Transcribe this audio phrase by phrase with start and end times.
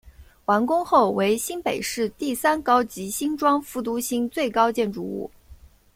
[0.45, 5.29] 完工后为新北市第三高及新庄副都心最高建筑物。